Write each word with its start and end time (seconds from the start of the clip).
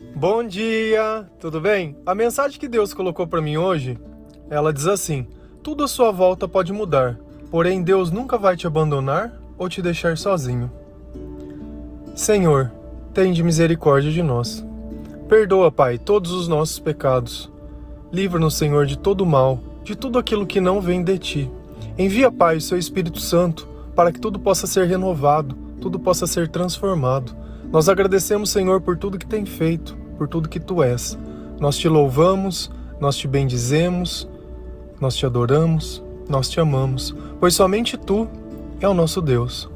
Bom 0.00 0.42
dia, 0.42 1.26
tudo 1.38 1.60
bem? 1.60 1.94
A 2.06 2.14
mensagem 2.14 2.58
que 2.58 2.66
Deus 2.66 2.94
colocou 2.94 3.26
para 3.26 3.42
mim 3.42 3.58
hoje, 3.58 3.98
ela 4.48 4.72
diz 4.72 4.86
assim: 4.86 5.26
Tudo 5.62 5.84
à 5.84 5.88
sua 5.88 6.10
volta 6.10 6.48
pode 6.48 6.72
mudar, 6.72 7.18
porém 7.50 7.82
Deus 7.82 8.10
nunca 8.10 8.38
vai 8.38 8.56
te 8.56 8.66
abandonar 8.66 9.30
ou 9.58 9.68
te 9.68 9.82
deixar 9.82 10.16
sozinho. 10.16 10.72
Senhor, 12.14 12.72
tende 13.12 13.42
misericórdia 13.42 14.10
de 14.10 14.22
nós. 14.22 14.64
Perdoa, 15.28 15.70
Pai, 15.70 15.98
todos 15.98 16.32
os 16.32 16.48
nossos 16.48 16.78
pecados. 16.78 17.52
Livra-nos, 18.10 18.54
Senhor, 18.54 18.86
de 18.86 18.96
todo 18.96 19.26
mal, 19.26 19.60
de 19.84 19.94
tudo 19.94 20.18
aquilo 20.18 20.46
que 20.46 20.62
não 20.62 20.80
vem 20.80 21.04
de 21.04 21.18
ti. 21.18 21.50
Envia, 21.98 22.32
Pai, 22.32 22.56
o 22.56 22.60
seu 22.60 22.78
Espírito 22.78 23.20
Santo, 23.20 23.68
para 23.94 24.10
que 24.10 24.18
tudo 24.18 24.38
possa 24.38 24.66
ser 24.66 24.86
renovado, 24.86 25.54
tudo 25.78 26.00
possa 26.00 26.26
ser 26.26 26.48
transformado. 26.48 27.36
Nós 27.72 27.88
agradecemos, 27.88 28.50
Senhor, 28.50 28.80
por 28.80 28.96
tudo 28.96 29.16
que 29.16 29.26
tem 29.26 29.46
feito, 29.46 29.96
por 30.18 30.26
tudo 30.26 30.48
que 30.48 30.58
tu 30.58 30.82
és. 30.82 31.16
Nós 31.60 31.76
te 31.76 31.88
louvamos, 31.88 32.70
nós 32.98 33.16
te 33.16 33.28
bendizemos, 33.28 34.28
nós 35.00 35.14
te 35.14 35.24
adoramos, 35.24 36.02
nós 36.28 36.48
te 36.48 36.58
amamos, 36.58 37.14
pois 37.38 37.54
somente 37.54 37.96
tu 37.96 38.26
é 38.80 38.88
o 38.88 38.94
nosso 38.94 39.22
Deus. 39.22 39.70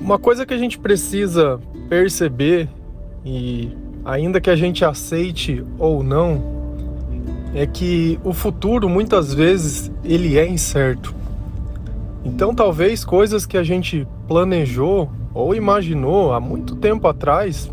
Uma 0.00 0.18
coisa 0.18 0.46
que 0.46 0.54
a 0.54 0.58
gente 0.58 0.78
precisa 0.78 1.60
perceber 1.88 2.68
e 3.24 3.70
ainda 4.04 4.40
que 4.40 4.50
a 4.50 4.56
gente 4.56 4.84
aceite 4.84 5.64
ou 5.78 6.02
não, 6.02 6.42
é 7.54 7.66
que 7.66 8.18
o 8.24 8.32
futuro 8.32 8.88
muitas 8.88 9.34
vezes 9.34 9.92
ele 10.02 10.38
é 10.38 10.48
incerto. 10.48 11.14
Então 12.24 12.54
talvez 12.54 13.04
coisas 13.04 13.44
que 13.44 13.56
a 13.56 13.62
gente 13.62 14.06
planejou 14.28 15.10
ou 15.34 15.54
imaginou 15.54 16.32
há 16.32 16.40
muito 16.40 16.76
tempo 16.76 17.08
atrás, 17.08 17.70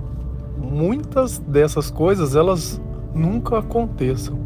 muitas 0.58 1.38
dessas 1.38 1.92
coisas 1.92 2.36
elas 2.36 2.82
nunca 3.14 3.60
aconteçam. 3.60 4.38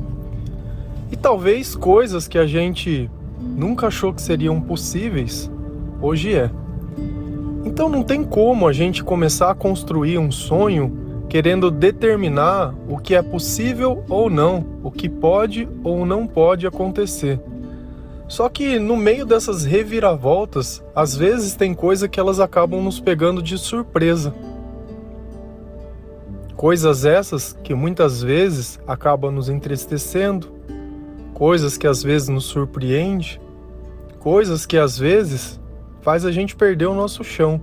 E 1.11 1.15
talvez 1.15 1.75
coisas 1.75 2.27
que 2.27 2.37
a 2.37 2.45
gente 2.45 3.09
nunca 3.39 3.87
achou 3.87 4.13
que 4.13 4.21
seriam 4.21 4.59
possíveis, 4.59 5.49
hoje 6.01 6.33
é. 6.33 6.49
Então 7.63 7.87
não 7.87 8.03
tem 8.03 8.23
como 8.23 8.67
a 8.67 8.73
gente 8.73 9.03
começar 9.03 9.51
a 9.51 9.55
construir 9.55 10.17
um 10.17 10.31
sonho 10.31 10.99
querendo 11.29 11.71
determinar 11.71 12.75
o 12.87 12.97
que 12.97 13.15
é 13.15 13.21
possível 13.21 14.03
ou 14.09 14.29
não, 14.29 14.65
o 14.83 14.91
que 14.91 15.07
pode 15.07 15.67
ou 15.83 16.05
não 16.05 16.27
pode 16.27 16.67
acontecer. 16.67 17.39
Só 18.33 18.49
que 18.49 18.79
no 18.79 18.97
meio 18.97 19.27
dessas 19.27 19.63
reviravoltas, 19.63 20.83
às 20.95 21.15
vezes 21.15 21.53
tem 21.53 21.71
coisa 21.71 22.07
que 22.07 22.19
elas 22.19 22.39
acabam 22.39 22.81
nos 22.81 22.99
pegando 22.99 23.43
de 23.43 23.59
surpresa. 23.59 24.33
Coisas 26.55 27.05
essas 27.05 27.55
que 27.63 27.75
muitas 27.75 28.23
vezes 28.23 28.79
acabam 28.87 29.31
nos 29.31 29.49
entristecendo, 29.49 30.51
coisas 31.35 31.77
que 31.77 31.85
às 31.85 32.01
vezes 32.01 32.27
nos 32.27 32.45
surpreende, 32.45 33.39
coisas 34.19 34.65
que 34.65 34.79
às 34.79 34.97
vezes 34.97 35.61
faz 36.01 36.25
a 36.25 36.31
gente 36.31 36.55
perder 36.55 36.87
o 36.87 36.95
nosso 36.95 37.23
chão. 37.23 37.61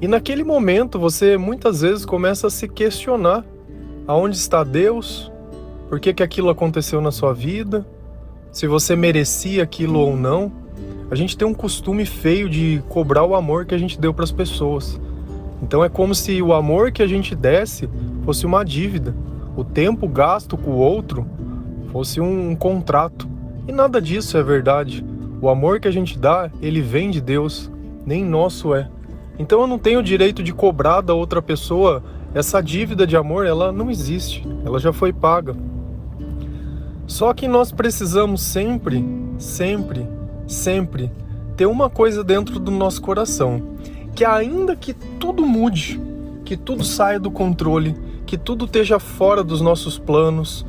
E 0.00 0.06
naquele 0.06 0.44
momento 0.44 1.00
você 1.00 1.36
muitas 1.36 1.80
vezes 1.80 2.04
começa 2.04 2.46
a 2.46 2.50
se 2.50 2.68
questionar: 2.68 3.44
aonde 4.06 4.36
está 4.36 4.62
Deus? 4.62 5.32
Por 5.88 5.98
que, 5.98 6.14
que 6.14 6.22
aquilo 6.22 6.48
aconteceu 6.48 7.00
na 7.00 7.10
sua 7.10 7.34
vida? 7.34 7.84
Se 8.54 8.68
você 8.68 8.94
merecia 8.94 9.64
aquilo 9.64 9.98
ou 9.98 10.16
não? 10.16 10.52
A 11.10 11.16
gente 11.16 11.36
tem 11.36 11.46
um 11.46 11.52
costume 11.52 12.06
feio 12.06 12.48
de 12.48 12.80
cobrar 12.88 13.24
o 13.24 13.34
amor 13.34 13.66
que 13.66 13.74
a 13.74 13.78
gente 13.78 13.98
deu 13.98 14.14
para 14.14 14.22
as 14.22 14.30
pessoas. 14.30 15.00
Então 15.60 15.82
é 15.82 15.88
como 15.88 16.14
se 16.14 16.40
o 16.40 16.54
amor 16.54 16.92
que 16.92 17.02
a 17.02 17.06
gente 17.08 17.34
desse 17.34 17.90
fosse 18.24 18.46
uma 18.46 18.64
dívida, 18.64 19.12
o 19.56 19.64
tempo 19.64 20.06
gasto 20.06 20.56
com 20.56 20.70
o 20.70 20.76
outro 20.76 21.26
fosse 21.90 22.20
um 22.20 22.54
contrato. 22.54 23.28
E 23.66 23.72
nada 23.72 24.00
disso 24.00 24.38
é 24.38 24.42
verdade. 24.44 25.04
O 25.42 25.48
amor 25.48 25.80
que 25.80 25.88
a 25.88 25.92
gente 25.92 26.16
dá, 26.16 26.48
ele 26.62 26.80
vem 26.80 27.10
de 27.10 27.20
Deus, 27.20 27.68
nem 28.06 28.24
nosso 28.24 28.72
é. 28.72 28.88
Então 29.36 29.62
eu 29.62 29.66
não 29.66 29.80
tenho 29.80 29.98
o 29.98 30.02
direito 30.02 30.44
de 30.44 30.52
cobrar 30.52 31.00
da 31.00 31.12
outra 31.12 31.42
pessoa 31.42 32.04
essa 32.32 32.62
dívida 32.62 33.04
de 33.04 33.16
amor, 33.16 33.46
ela 33.46 33.72
não 33.72 33.90
existe, 33.90 34.46
ela 34.64 34.78
já 34.78 34.92
foi 34.92 35.12
paga. 35.12 35.56
Só 37.06 37.32
que 37.34 37.46
nós 37.46 37.70
precisamos 37.70 38.40
sempre, 38.40 39.04
sempre, 39.38 40.06
sempre 40.46 41.10
ter 41.56 41.66
uma 41.66 41.90
coisa 41.90 42.24
dentro 42.24 42.58
do 42.58 42.70
nosso 42.70 43.00
coração, 43.02 43.62
que 44.14 44.24
ainda 44.24 44.74
que 44.74 44.94
tudo 44.94 45.46
mude, 45.46 46.00
que 46.44 46.56
tudo 46.56 46.84
saia 46.84 47.20
do 47.20 47.30
controle, 47.30 47.94
que 48.26 48.36
tudo 48.36 48.64
esteja 48.64 48.98
fora 48.98 49.44
dos 49.44 49.60
nossos 49.60 49.98
planos, 49.98 50.64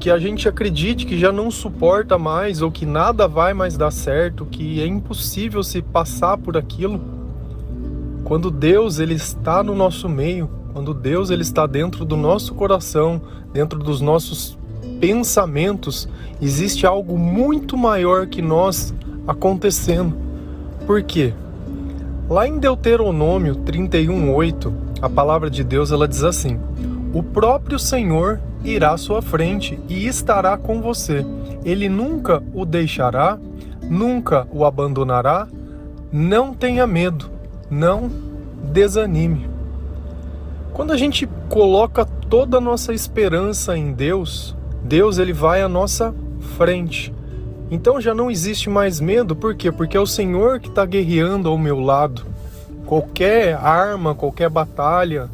que 0.00 0.10
a 0.10 0.18
gente 0.18 0.48
acredite 0.48 1.06
que 1.06 1.16
já 1.16 1.30
não 1.30 1.50
suporta 1.50 2.18
mais 2.18 2.60
ou 2.60 2.72
que 2.72 2.84
nada 2.84 3.28
vai 3.28 3.54
mais 3.54 3.76
dar 3.76 3.92
certo, 3.92 4.44
que 4.44 4.80
é 4.80 4.86
impossível 4.86 5.62
se 5.62 5.80
passar 5.80 6.36
por 6.38 6.56
aquilo. 6.56 7.00
Quando 8.24 8.50
Deus 8.50 8.98
ele 8.98 9.14
está 9.14 9.62
no 9.62 9.74
nosso 9.74 10.08
meio, 10.08 10.50
quando 10.72 10.92
Deus 10.92 11.30
ele 11.30 11.42
está 11.42 11.66
dentro 11.66 12.04
do 12.04 12.16
nosso 12.16 12.54
coração, 12.54 13.20
dentro 13.52 13.78
dos 13.78 14.00
nossos 14.00 14.58
pensamentos, 15.02 16.08
existe 16.40 16.86
algo 16.86 17.18
muito 17.18 17.76
maior 17.76 18.28
que 18.28 18.40
nós 18.40 18.94
acontecendo. 19.26 20.16
Por 20.86 21.02
quê? 21.02 21.34
Lá 22.30 22.46
em 22.46 22.60
Deuteronômio 22.60 23.56
31:8, 23.56 24.72
a 25.02 25.10
palavra 25.10 25.50
de 25.50 25.64
Deus 25.64 25.90
ela 25.90 26.06
diz 26.06 26.22
assim: 26.22 26.56
O 27.12 27.20
próprio 27.20 27.80
Senhor 27.80 28.38
irá 28.62 28.92
à 28.92 28.96
sua 28.96 29.20
frente 29.20 29.76
e 29.88 30.06
estará 30.06 30.56
com 30.56 30.80
você. 30.80 31.26
Ele 31.64 31.88
nunca 31.88 32.40
o 32.54 32.64
deixará, 32.64 33.40
nunca 33.82 34.46
o 34.52 34.64
abandonará. 34.64 35.48
Não 36.12 36.54
tenha 36.54 36.86
medo, 36.86 37.28
não 37.68 38.08
desanime. 38.72 39.50
Quando 40.72 40.92
a 40.92 40.96
gente 40.96 41.28
coloca 41.48 42.04
toda 42.04 42.58
a 42.58 42.60
nossa 42.60 42.94
esperança 42.94 43.76
em 43.76 43.92
Deus, 43.92 44.54
Deus 44.84 45.18
ele 45.18 45.32
vai 45.32 45.62
à 45.62 45.68
nossa 45.68 46.14
frente. 46.56 47.12
Então 47.70 48.00
já 48.00 48.14
não 48.14 48.30
existe 48.30 48.68
mais 48.68 49.00
medo, 49.00 49.34
por 49.34 49.54
quê? 49.54 49.72
Porque 49.72 49.96
é 49.96 50.00
o 50.00 50.06
Senhor 50.06 50.60
que 50.60 50.68
está 50.68 50.84
guerreando 50.84 51.48
ao 51.48 51.56
meu 51.56 51.80
lado. 51.80 52.26
Qualquer 52.84 53.54
arma, 53.54 54.14
qualquer 54.14 54.50
batalha, 54.50 55.30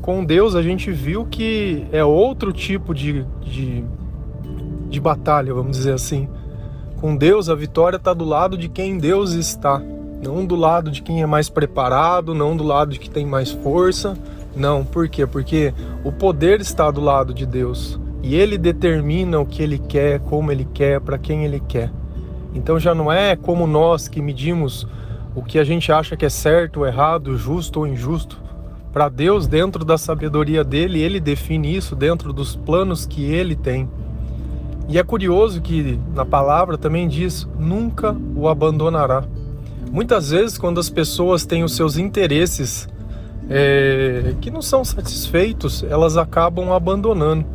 com 0.00 0.24
Deus 0.24 0.54
a 0.54 0.62
gente 0.62 0.92
viu 0.92 1.24
que 1.24 1.86
é 1.90 2.04
outro 2.04 2.52
tipo 2.52 2.94
de, 2.94 3.24
de, 3.40 3.84
de 4.88 5.00
batalha, 5.00 5.52
vamos 5.54 5.76
dizer 5.76 5.94
assim. 5.94 6.28
Com 7.00 7.16
Deus 7.16 7.48
a 7.48 7.54
vitória 7.54 7.96
está 7.96 8.14
do 8.14 8.24
lado 8.24 8.56
de 8.56 8.68
quem 8.68 8.98
Deus 8.98 9.32
está, 9.32 9.82
não 10.22 10.46
do 10.46 10.54
lado 10.54 10.90
de 10.90 11.02
quem 11.02 11.22
é 11.22 11.26
mais 11.26 11.48
preparado, 11.48 12.32
não 12.32 12.56
do 12.56 12.62
lado 12.62 12.92
de 12.92 13.00
quem 13.00 13.10
tem 13.10 13.26
mais 13.26 13.50
força. 13.50 14.16
Não, 14.54 14.84
por 14.84 15.08
quê? 15.08 15.26
Porque 15.26 15.74
o 16.04 16.12
poder 16.12 16.60
está 16.60 16.90
do 16.90 17.00
lado 17.00 17.34
de 17.34 17.46
Deus 17.46 17.98
e 18.22 18.34
Ele 18.34 18.56
determina 18.56 19.40
o 19.40 19.46
que 19.46 19.62
Ele 19.62 19.78
quer, 19.78 20.20
como 20.20 20.52
Ele 20.52 20.66
quer, 20.72 21.00
para 21.00 21.18
quem 21.18 21.44
Ele 21.44 21.60
quer. 21.60 21.90
Então 22.54 22.78
já 22.78 22.94
não 22.94 23.10
é 23.10 23.34
como 23.34 23.66
nós 23.66 24.08
que 24.08 24.20
medimos 24.20 24.86
o 25.34 25.42
que 25.42 25.58
a 25.58 25.64
gente 25.64 25.90
acha 25.90 26.16
que 26.16 26.26
é 26.26 26.28
certo, 26.28 26.84
errado, 26.84 27.36
justo 27.36 27.80
ou 27.80 27.86
injusto. 27.86 28.40
Para 28.92 29.08
Deus, 29.08 29.46
dentro 29.46 29.84
da 29.84 29.96
sabedoria 29.96 30.62
dele, 30.62 31.00
ele 31.00 31.18
define 31.18 31.74
isso 31.74 31.96
dentro 31.96 32.30
dos 32.32 32.54
planos 32.54 33.06
que 33.06 33.24
ele 33.24 33.56
tem. 33.56 33.88
E 34.88 34.98
é 34.98 35.02
curioso 35.02 35.62
que 35.62 35.98
na 36.14 36.26
palavra 36.26 36.76
também 36.76 37.08
diz: 37.08 37.48
nunca 37.58 38.14
o 38.36 38.48
abandonará. 38.48 39.24
Muitas 39.90 40.30
vezes, 40.30 40.58
quando 40.58 40.78
as 40.78 40.90
pessoas 40.90 41.46
têm 41.46 41.64
os 41.64 41.74
seus 41.74 41.96
interesses 41.96 42.88
é, 43.48 44.34
que 44.40 44.50
não 44.50 44.60
são 44.60 44.84
satisfeitos, 44.84 45.82
elas 45.82 46.18
acabam 46.18 46.72
abandonando. 46.72 47.46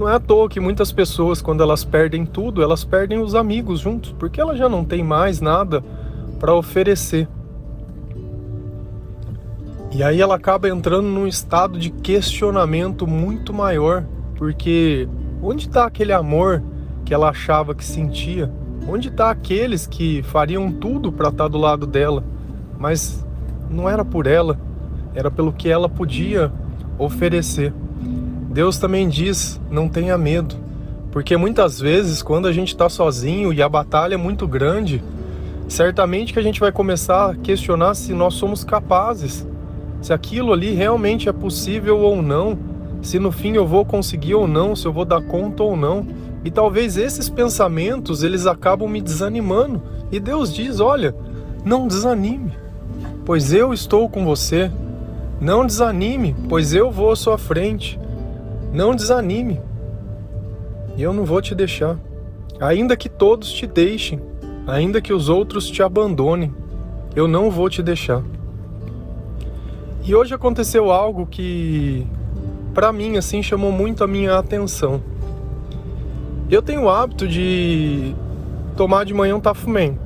Não 0.00 0.08
é 0.08 0.14
à 0.14 0.18
toa 0.18 0.48
que 0.48 0.58
muitas 0.58 0.90
pessoas, 0.90 1.42
quando 1.42 1.62
elas 1.62 1.84
perdem 1.84 2.24
tudo, 2.24 2.62
elas 2.62 2.82
perdem 2.84 3.18
os 3.18 3.34
amigos 3.34 3.80
juntos, 3.80 4.16
porque 4.18 4.40
elas 4.40 4.56
já 4.56 4.66
não 4.66 4.82
têm 4.82 5.04
mais 5.04 5.42
nada 5.42 5.84
para 6.38 6.54
oferecer. 6.54 7.28
E 9.92 10.02
aí 10.02 10.18
ela 10.18 10.36
acaba 10.36 10.70
entrando 10.70 11.06
num 11.06 11.26
estado 11.26 11.78
de 11.78 11.90
questionamento 11.90 13.06
muito 13.06 13.52
maior, 13.52 14.06
porque 14.36 15.06
onde 15.42 15.68
está 15.68 15.84
aquele 15.84 16.14
amor 16.14 16.62
que 17.04 17.12
ela 17.12 17.28
achava 17.28 17.74
que 17.74 17.84
sentia? 17.84 18.50
Onde 18.88 19.08
está 19.08 19.30
aqueles 19.30 19.86
que 19.86 20.22
fariam 20.22 20.72
tudo 20.72 21.12
para 21.12 21.28
estar 21.28 21.44
tá 21.44 21.48
do 21.48 21.58
lado 21.58 21.86
dela? 21.86 22.24
Mas 22.78 23.22
não 23.68 23.86
era 23.86 24.02
por 24.02 24.26
ela, 24.26 24.58
era 25.14 25.30
pelo 25.30 25.52
que 25.52 25.68
ela 25.68 25.90
podia 25.90 26.50
oferecer. 26.98 27.74
Deus 28.50 28.76
também 28.78 29.08
diz: 29.08 29.58
não 29.70 29.88
tenha 29.88 30.18
medo, 30.18 30.54
porque 31.10 31.36
muitas 31.36 31.80
vezes, 31.80 32.22
quando 32.22 32.46
a 32.46 32.52
gente 32.52 32.68
está 32.68 32.88
sozinho 32.88 33.52
e 33.52 33.62
a 33.62 33.68
batalha 33.68 34.14
é 34.14 34.18
muito 34.18 34.46
grande, 34.46 35.02
certamente 35.68 36.32
que 36.32 36.38
a 36.38 36.42
gente 36.42 36.60
vai 36.60 36.70
começar 36.70 37.30
a 37.30 37.34
questionar 37.34 37.94
se 37.94 38.12
nós 38.12 38.34
somos 38.34 38.62
capazes 38.62 39.46
se 40.00 40.12
aquilo 40.12 40.52
ali 40.52 40.72
realmente 40.72 41.28
é 41.28 41.32
possível 41.32 41.98
ou 41.98 42.22
não, 42.22 42.58
se 43.02 43.18
no 43.18 43.30
fim 43.30 43.52
eu 43.52 43.66
vou 43.66 43.84
conseguir 43.84 44.34
ou 44.34 44.46
não, 44.48 44.74
se 44.74 44.86
eu 44.86 44.92
vou 44.92 45.04
dar 45.04 45.22
conta 45.22 45.62
ou 45.62 45.76
não. 45.76 46.06
E 46.44 46.50
talvez 46.50 46.96
esses 46.96 47.28
pensamentos 47.28 48.22
eles 48.22 48.46
acabam 48.46 48.88
me 48.88 49.00
desanimando. 49.00 49.82
E 50.10 50.18
Deus 50.18 50.54
diz: 50.54 50.80
"Olha, 50.80 51.14
não 51.64 51.86
desanime, 51.86 52.52
pois 53.24 53.52
eu 53.52 53.72
estou 53.72 54.08
com 54.08 54.24
você. 54.24 54.70
Não 55.40 55.66
desanime, 55.66 56.34
pois 56.48 56.74
eu 56.74 56.90
vou 56.90 57.10
à 57.10 57.16
sua 57.16 57.36
frente. 57.36 57.98
Não 58.72 58.94
desanime. 58.94 59.60
E 60.96 61.02
eu 61.02 61.12
não 61.12 61.24
vou 61.24 61.40
te 61.40 61.54
deixar. 61.54 61.98
Ainda 62.60 62.96
que 62.96 63.08
todos 63.08 63.52
te 63.52 63.66
deixem, 63.66 64.20
ainda 64.66 65.00
que 65.00 65.12
os 65.12 65.28
outros 65.28 65.70
te 65.70 65.82
abandonem, 65.82 66.54
eu 67.16 67.26
não 67.26 67.50
vou 67.50 67.68
te 67.68 67.82
deixar. 67.82 68.22
E 70.04 70.14
hoje 70.14 70.34
aconteceu 70.34 70.90
algo 70.90 71.26
que 71.26 72.06
para 72.72 72.92
mim 72.92 73.16
assim 73.16 73.42
chamou 73.42 73.72
muito 73.72 74.04
a 74.04 74.06
minha 74.06 74.38
atenção. 74.38 75.02
Eu 76.50 76.62
tenho 76.62 76.82
o 76.82 76.90
hábito 76.90 77.28
de 77.28 78.14
tomar 78.76 79.04
de 79.04 79.14
manhã 79.14 79.36
um 79.36 79.40
tafumém, 79.40 79.98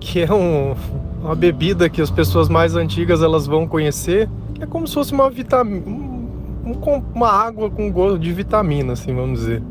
que 0.00 0.20
é 0.20 0.32
um, 0.32 0.74
uma 1.22 1.34
bebida 1.34 1.88
que 1.88 2.00
as 2.00 2.10
pessoas 2.10 2.48
mais 2.48 2.74
antigas 2.74 3.22
elas 3.22 3.46
vão 3.46 3.66
conhecer, 3.66 4.28
que 4.54 4.62
é 4.62 4.66
como 4.66 4.88
se 4.88 4.94
fosse 4.94 5.12
uma 5.12 5.30
vitamina, 5.30 6.01
uma 7.14 7.28
água 7.28 7.70
com 7.70 7.90
gosto 7.90 8.18
de 8.18 8.32
vitamina, 8.32 8.92
assim, 8.92 9.14
vamos 9.14 9.40
dizer. 9.40 9.62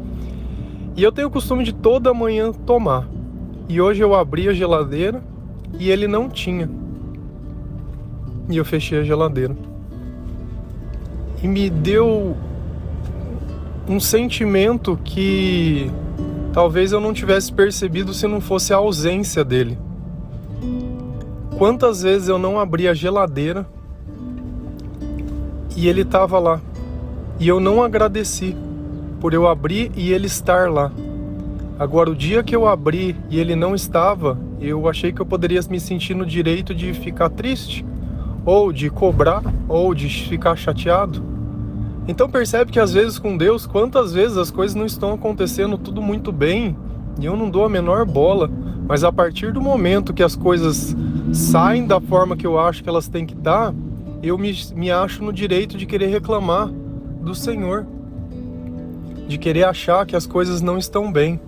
E 0.95 1.03
eu 1.03 1.11
tenho 1.11 1.27
o 1.27 1.31
costume 1.31 1.63
de 1.63 1.73
toda 1.73 2.13
manhã 2.13 2.51
tomar. 2.51 3.07
E 3.69 3.79
hoje 3.79 4.03
eu 4.03 4.13
abri 4.13 4.49
a 4.49 4.53
geladeira 4.53 5.23
e 5.79 5.89
ele 5.89 6.07
não 6.07 6.27
tinha. 6.27 6.69
E 8.49 8.57
eu 8.57 8.65
fechei 8.65 8.99
a 8.99 9.03
geladeira. 9.03 9.55
E 11.41 11.47
me 11.47 11.69
deu 11.69 12.35
um 13.87 13.99
sentimento 13.99 14.99
que 15.03 15.89
talvez 16.53 16.91
eu 16.91 16.99
não 16.99 17.13
tivesse 17.13 17.51
percebido 17.51 18.13
se 18.13 18.27
não 18.27 18.41
fosse 18.41 18.73
a 18.73 18.77
ausência 18.77 19.43
dele. 19.43 19.77
Quantas 21.57 22.01
vezes 22.01 22.27
eu 22.27 22.37
não 22.37 22.59
abri 22.59 22.87
a 22.87 22.93
geladeira 22.93 23.65
e 25.75 25.87
ele 25.87 26.01
estava 26.01 26.37
lá. 26.39 26.61
E 27.41 27.47
eu 27.47 27.59
não 27.59 27.81
agradeci 27.81 28.55
por 29.19 29.33
eu 29.33 29.47
abrir 29.47 29.91
e 29.95 30.11
ele 30.13 30.27
estar 30.27 30.69
lá. 30.69 30.91
Agora, 31.79 32.11
o 32.11 32.15
dia 32.15 32.43
que 32.43 32.55
eu 32.55 32.67
abri 32.67 33.15
e 33.31 33.39
ele 33.39 33.55
não 33.55 33.73
estava, 33.73 34.37
eu 34.59 34.87
achei 34.87 35.11
que 35.11 35.19
eu 35.19 35.25
poderia 35.25 35.59
me 35.67 35.79
sentir 35.79 36.13
no 36.13 36.23
direito 36.23 36.75
de 36.75 36.93
ficar 36.93 37.31
triste, 37.31 37.83
ou 38.45 38.71
de 38.71 38.91
cobrar, 38.91 39.41
ou 39.67 39.95
de 39.95 40.07
ficar 40.07 40.55
chateado. 40.55 41.23
Então 42.07 42.29
percebe 42.29 42.71
que 42.71 42.79
às 42.79 42.93
vezes 42.93 43.17
com 43.17 43.35
Deus, 43.35 43.65
quantas 43.65 44.13
vezes 44.13 44.37
as 44.37 44.51
coisas 44.51 44.75
não 44.75 44.85
estão 44.85 45.11
acontecendo 45.11 45.79
tudo 45.79 45.99
muito 45.99 46.31
bem 46.31 46.77
e 47.19 47.25
eu 47.25 47.35
não 47.35 47.49
dou 47.49 47.65
a 47.65 47.69
menor 47.69 48.05
bola, 48.05 48.51
mas 48.87 49.03
a 49.03 49.11
partir 49.11 49.51
do 49.51 49.59
momento 49.59 50.13
que 50.13 50.21
as 50.21 50.35
coisas 50.35 50.95
saem 51.33 51.87
da 51.87 51.99
forma 51.99 52.37
que 52.37 52.45
eu 52.45 52.59
acho 52.59 52.83
que 52.83 52.89
elas 52.89 53.07
têm 53.07 53.25
que 53.25 53.33
estar, 53.33 53.73
eu 54.21 54.37
me, 54.37 54.55
me 54.75 54.91
acho 54.91 55.23
no 55.23 55.33
direito 55.33 55.75
de 55.75 55.87
querer 55.87 56.05
reclamar 56.05 56.69
do 57.21 57.35
Senhor 57.35 57.85
de 59.27 59.37
querer 59.37 59.63
achar 59.63 60.05
que 60.05 60.15
as 60.15 60.27
coisas 60.27 60.61
não 60.61 60.77
estão 60.77 61.11
bem. 61.11 61.39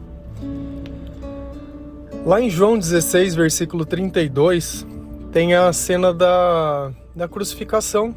Lá 2.25 2.39
em 2.39 2.49
João 2.49 2.77
16, 2.77 3.35
versículo 3.35 3.85
32, 3.85 4.87
tem 5.33 5.53
a 5.53 5.73
cena 5.73 6.13
da, 6.13 6.91
da 7.13 7.27
crucificação. 7.27 8.15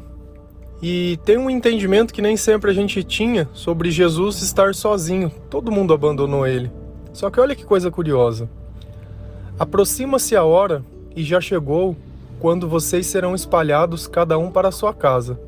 E 0.81 1.19
tem 1.25 1.37
um 1.37 1.49
entendimento 1.49 2.13
que 2.13 2.21
nem 2.21 2.37
sempre 2.37 2.71
a 2.71 2.73
gente 2.73 3.03
tinha 3.03 3.49
sobre 3.51 3.91
Jesus 3.91 4.41
estar 4.41 4.73
sozinho. 4.73 5.29
Todo 5.49 5.71
mundo 5.71 5.93
abandonou 5.93 6.47
ele. 6.47 6.71
Só 7.11 7.29
que 7.29 7.39
olha 7.39 7.55
que 7.55 7.65
coisa 7.65 7.91
curiosa. 7.91 8.47
Aproxima-se 9.59 10.35
a 10.35 10.43
hora 10.43 10.85
e 11.15 11.23
já 11.23 11.41
chegou 11.41 11.97
quando 12.39 12.69
vocês 12.69 13.07
serão 13.07 13.33
espalhados 13.33 14.07
cada 14.07 14.37
um 14.37 14.51
para 14.51 14.69
a 14.69 14.71
sua 14.71 14.93
casa. 14.93 15.39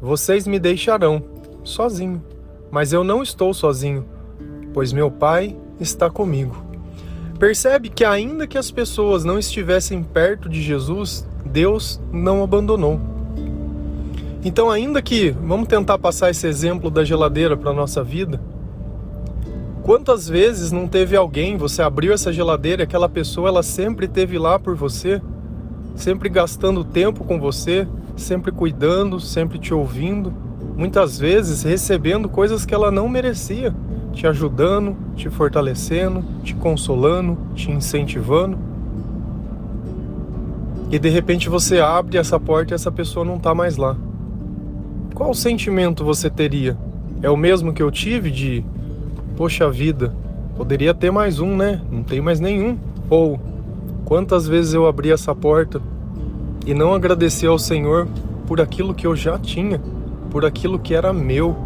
Vocês 0.00 0.46
me 0.46 0.58
deixarão 0.58 1.22
sozinho. 1.66 2.22
Mas 2.70 2.92
eu 2.92 3.04
não 3.04 3.22
estou 3.22 3.52
sozinho, 3.52 4.06
pois 4.72 4.92
meu 4.92 5.10
Pai 5.10 5.56
está 5.80 6.10
comigo. 6.10 6.56
Percebe 7.38 7.90
que, 7.90 8.04
ainda 8.04 8.46
que 8.46 8.56
as 8.56 8.70
pessoas 8.70 9.24
não 9.24 9.38
estivessem 9.38 10.02
perto 10.02 10.48
de 10.48 10.62
Jesus, 10.62 11.28
Deus 11.44 12.00
não 12.10 12.42
abandonou. 12.42 12.98
Então, 14.42 14.70
ainda 14.70 15.02
que, 15.02 15.30
vamos 15.30 15.68
tentar 15.68 15.98
passar 15.98 16.30
esse 16.30 16.46
exemplo 16.46 16.90
da 16.90 17.04
geladeira 17.04 17.56
para 17.56 17.70
a 17.70 17.74
nossa 17.74 18.02
vida. 18.02 18.40
Quantas 19.82 20.28
vezes 20.28 20.72
não 20.72 20.88
teve 20.88 21.14
alguém, 21.14 21.56
você 21.56 21.82
abriu 21.82 22.12
essa 22.12 22.32
geladeira 22.32 22.84
aquela 22.84 23.08
pessoa 23.08 23.48
ela 23.48 23.62
sempre 23.62 24.08
teve 24.08 24.38
lá 24.38 24.58
por 24.58 24.74
você, 24.74 25.20
sempre 25.94 26.28
gastando 26.28 26.84
tempo 26.84 27.22
com 27.24 27.38
você, 27.38 27.86
sempre 28.16 28.50
cuidando, 28.50 29.20
sempre 29.20 29.58
te 29.58 29.74
ouvindo? 29.74 30.45
Muitas 30.76 31.18
vezes 31.18 31.62
recebendo 31.62 32.28
coisas 32.28 32.66
que 32.66 32.74
ela 32.74 32.90
não 32.90 33.08
merecia, 33.08 33.74
te 34.12 34.26
ajudando, 34.26 34.94
te 35.16 35.30
fortalecendo, 35.30 36.22
te 36.44 36.54
consolando, 36.54 37.38
te 37.54 37.70
incentivando. 37.70 38.58
E 40.90 40.98
de 40.98 41.08
repente 41.08 41.48
você 41.48 41.80
abre 41.80 42.18
essa 42.18 42.38
porta 42.38 42.72
e 42.72 42.74
essa 42.74 42.92
pessoa 42.92 43.24
não 43.24 43.36
está 43.36 43.54
mais 43.54 43.76
lá. 43.76 43.96
Qual 45.14 45.32
sentimento 45.32 46.04
você 46.04 46.28
teria? 46.28 46.76
É 47.22 47.30
o 47.30 47.36
mesmo 47.36 47.72
que 47.72 47.82
eu 47.82 47.90
tive 47.90 48.30
de, 48.30 48.62
poxa 49.36 49.70
vida, 49.70 50.14
poderia 50.56 50.92
ter 50.92 51.10
mais 51.10 51.40
um, 51.40 51.56
né? 51.56 51.80
Não 51.90 52.02
tem 52.02 52.20
mais 52.20 52.38
nenhum. 52.38 52.78
Ou 53.08 53.40
quantas 54.04 54.46
vezes 54.46 54.74
eu 54.74 54.86
abri 54.86 55.10
essa 55.10 55.34
porta 55.34 55.80
e 56.66 56.74
não 56.74 56.92
agradeci 56.92 57.46
ao 57.46 57.58
Senhor 57.58 58.06
por 58.46 58.60
aquilo 58.60 58.94
que 58.94 59.06
eu 59.06 59.16
já 59.16 59.38
tinha? 59.38 59.80
Por 60.36 60.44
aquilo 60.44 60.78
que 60.78 60.94
era 60.94 61.14
meu. 61.14 61.56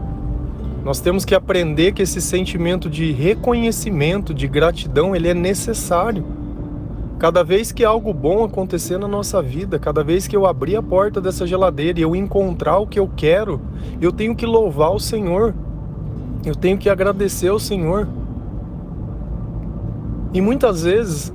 Nós 0.84 1.00
temos 1.00 1.24
que 1.24 1.34
aprender 1.34 1.90
que 1.90 2.02
esse 2.02 2.20
sentimento 2.20 2.88
de 2.88 3.10
reconhecimento, 3.10 4.32
de 4.32 4.46
gratidão, 4.46 5.16
ele 5.16 5.26
é 5.26 5.34
necessário. 5.34 6.24
Cada 7.18 7.42
vez 7.42 7.72
que 7.72 7.84
algo 7.84 8.14
bom 8.14 8.44
acontecer 8.44 8.96
na 8.96 9.08
nossa 9.08 9.42
vida, 9.42 9.76
cada 9.76 10.04
vez 10.04 10.28
que 10.28 10.36
eu 10.36 10.46
abrir 10.46 10.76
a 10.76 10.82
porta 10.84 11.20
dessa 11.20 11.48
geladeira 11.48 11.98
e 11.98 12.02
eu 12.02 12.14
encontrar 12.14 12.78
o 12.78 12.86
que 12.86 13.00
eu 13.00 13.10
quero, 13.16 13.60
eu 14.00 14.12
tenho 14.12 14.36
que 14.36 14.46
louvar 14.46 14.92
o 14.92 15.00
Senhor. 15.00 15.52
Eu 16.44 16.54
tenho 16.54 16.78
que 16.78 16.88
agradecer 16.88 17.48
ao 17.48 17.58
Senhor. 17.58 18.06
E 20.32 20.40
muitas 20.40 20.84
vezes 20.84 21.32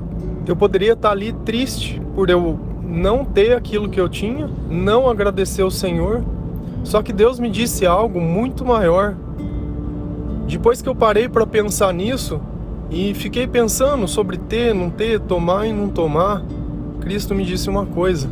eu 0.48 0.56
poderia 0.56 0.94
estar 0.94 1.12
ali 1.12 1.34
triste 1.44 2.02
por 2.16 2.30
eu 2.30 2.58
não 2.82 3.26
ter 3.26 3.58
aquilo 3.58 3.90
que 3.90 4.00
eu 4.00 4.08
tinha, 4.08 4.50
não 4.70 5.10
agradecer 5.10 5.64
ao 5.64 5.70
Senhor, 5.70 6.24
só 6.86 7.02
que 7.02 7.12
Deus 7.12 7.40
me 7.40 7.50
disse 7.50 7.84
algo 7.86 8.22
muito 8.22 8.64
maior. 8.64 9.16
Depois 10.48 10.84
que 10.84 10.88
eu 10.88 10.96
parei 10.96 11.28
para 11.28 11.46
pensar 11.46 11.92
nisso 11.92 12.40
e 12.92 13.16
fiquei 13.16 13.48
pensando 13.48 14.08
sobre 14.08 14.38
ter, 14.38 14.74
não 14.74 14.92
ter, 14.92 15.20
tomar 15.20 15.66
e 15.66 15.74
não 15.74 15.90
tomar, 15.90 16.44
Cristo 17.02 17.34
me 17.34 17.44
disse 17.44 17.72
uma 17.72 17.88
coisa: 17.88 18.30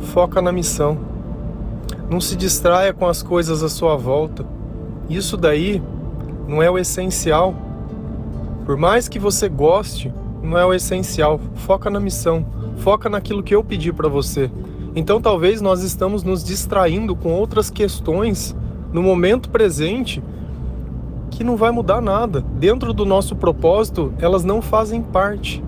foca 0.00 0.40
na 0.40 0.50
missão. 0.50 0.98
Não 2.08 2.18
se 2.18 2.34
distraia 2.34 2.94
com 2.94 3.06
as 3.06 3.22
coisas 3.22 3.62
à 3.62 3.68
sua 3.68 3.94
volta. 3.94 4.46
Isso 5.10 5.36
daí 5.36 5.82
não 6.48 6.62
é 6.62 6.70
o 6.70 6.78
essencial. 6.78 7.54
Por 8.64 8.78
mais 8.78 9.06
que 9.06 9.18
você 9.18 9.50
goste, 9.50 10.10
não 10.42 10.56
é 10.56 10.64
o 10.64 10.72
essencial. 10.72 11.38
Foca 11.56 11.90
na 11.90 12.00
missão. 12.00 12.46
Foca 12.76 13.10
naquilo 13.10 13.42
que 13.42 13.54
eu 13.54 13.62
pedi 13.62 13.92
para 13.92 14.08
você. 14.08 14.50
Então 14.96 15.20
talvez 15.20 15.60
nós 15.60 15.82
estamos 15.82 16.22
nos 16.22 16.44
distraindo 16.44 17.16
com 17.16 17.32
outras 17.32 17.68
questões 17.68 18.54
no 18.92 19.02
momento 19.02 19.50
presente 19.50 20.22
que 21.30 21.42
não 21.42 21.56
vai 21.56 21.72
mudar 21.72 22.00
nada. 22.00 22.40
Dentro 22.40 22.92
do 22.92 23.04
nosso 23.04 23.34
propósito, 23.34 24.14
elas 24.20 24.44
não 24.44 24.62
fazem 24.62 25.02
parte. 25.02 25.62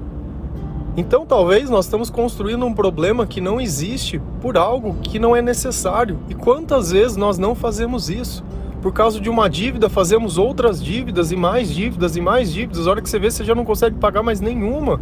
Então 0.97 1.27
talvez 1.27 1.69
nós 1.69 1.87
estamos 1.87 2.09
construindo 2.09 2.65
um 2.65 2.73
problema 2.73 3.27
que 3.27 3.41
não 3.41 3.61
existe 3.61 4.21
por 4.41 4.57
algo 4.57 4.95
que 5.03 5.19
não 5.19 5.35
é 5.35 5.43
necessário. 5.43 6.19
E 6.29 6.35
quantas 6.35 6.93
vezes 6.93 7.17
nós 7.17 7.37
não 7.37 7.55
fazemos 7.55 8.09
isso? 8.09 8.45
Por 8.81 8.93
causa 8.93 9.21
de 9.21 9.29
uma 9.29 9.51
dívida, 9.51 9.89
fazemos 9.89 10.39
outras 10.39 10.83
dívidas 10.83 11.33
e 11.33 11.37
mais 11.37 11.75
dívidas 11.75 12.17
e 12.17 12.21
mais 12.21 12.53
dívidas. 12.53 12.87
A 12.87 12.91
hora 12.93 13.03
que 13.03 13.11
você 13.11 13.19
vê, 13.19 13.29
você 13.29 13.43
já 13.43 13.55
não 13.55 13.65
consegue 13.65 13.97
pagar 13.97 14.23
mais 14.23 14.41
nenhuma. 14.41 15.01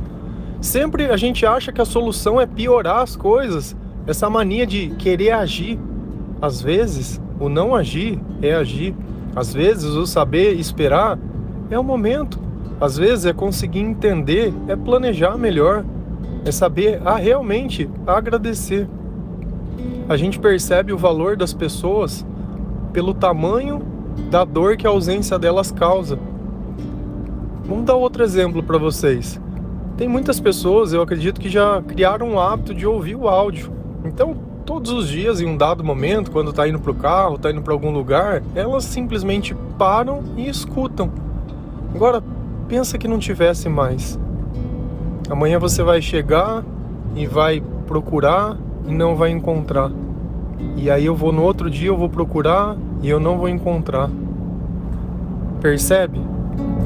Sempre 0.62 1.11
a 1.11 1.16
gente 1.19 1.45
acha 1.45 1.71
que 1.71 1.81
a 1.83 1.85
solução 1.85 2.40
é 2.40 2.47
piorar 2.47 3.02
as 3.02 3.14
coisas. 3.14 3.76
Essa 4.06 4.28
mania 4.28 4.66
de 4.66 4.90
querer 4.90 5.30
agir, 5.30 5.78
às 6.40 6.61
vezes 6.61 7.20
o 7.40 7.49
não 7.49 7.75
agir 7.75 8.20
é 8.42 8.54
agir, 8.54 8.94
às 9.34 9.52
vezes 9.52 9.90
o 9.90 10.06
saber 10.06 10.52
esperar 10.52 11.18
é 11.70 11.78
o 11.78 11.82
momento, 11.82 12.38
às 12.80 12.99
vezes 12.99 13.25
é 13.25 13.32
conseguir 13.32 13.80
entender, 13.80 14.52
é 14.68 14.76
planejar 14.76 15.38
melhor, 15.38 15.84
é 16.44 16.52
saber 16.52 17.00
ah, 17.04 17.16
realmente 17.16 17.88
agradecer. 18.06 18.87
A 20.06 20.16
gente 20.18 20.38
percebe 20.38 20.92
o 20.92 20.99
valor 20.99 21.34
das 21.34 21.54
pessoas 21.54 22.26
pelo 22.92 23.14
tamanho 23.14 23.82
da 24.30 24.44
dor 24.44 24.76
que 24.76 24.87
a 24.87 24.90
ausência 24.90 25.38
delas 25.38 25.73
causa. 25.73 26.18
Vamos 27.64 27.87
dar 27.87 27.94
outro 27.94 28.23
exemplo 28.23 28.62
para 28.62 28.76
vocês. 28.76 29.40
Tem 29.96 30.06
muitas 30.06 30.38
pessoas, 30.38 30.92
eu 30.92 31.00
acredito, 31.00 31.40
que 31.40 31.49
já 31.49 31.80
criaram 31.82 32.34
o 32.34 32.40
hábito 32.40 32.75
de 32.75 32.87
ouvir 32.87 33.16
o 33.16 33.28
áudio. 33.28 33.73
Então, 34.04 34.37
todos 34.66 34.90
os 34.92 35.08
dias, 35.08 35.40
em 35.40 35.46
um 35.46 35.56
dado 35.56 35.82
momento, 35.82 36.30
quando 36.30 36.50
está 36.50 36.68
indo 36.68 36.78
para 36.78 36.92
o 36.92 36.94
carro, 36.94 37.37
está 37.37 37.50
indo 37.50 37.62
para 37.62 37.73
algum 37.73 37.90
lugar, 37.90 38.42
elas 38.54 38.84
simplesmente 38.84 39.56
param 39.78 40.23
e 40.37 40.49
escutam. 40.49 41.11
Agora, 41.94 42.23
pensa 42.68 42.99
que 42.99 43.08
não 43.08 43.18
tivesse 43.18 43.68
mais. 43.68 44.18
Amanhã 45.30 45.58
você 45.58 45.82
vai 45.82 46.02
chegar 46.02 46.62
e 47.16 47.26
vai 47.26 47.62
procurar 47.87 48.56
e 48.87 48.92
não 48.92 49.16
vai 49.16 49.30
encontrar. 49.30 49.90
E 50.76 50.90
aí 50.90 51.06
eu 51.06 51.14
vou 51.14 51.32
no 51.32 51.42
outro 51.42 51.70
dia 51.70 51.88
eu 51.88 51.96
vou 51.96 52.08
procurar 52.08 52.76
e 53.02 53.08
eu 53.08 53.18
não 53.18 53.38
vou 53.38 53.49
encontrar. 53.49 54.11
Percebe? 55.61 56.20